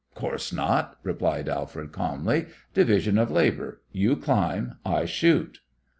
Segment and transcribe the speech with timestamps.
[0.15, 2.47] "Course not," replied Alfred, calmly.
[2.73, 5.59] "Division of labour: you climb; I shoot."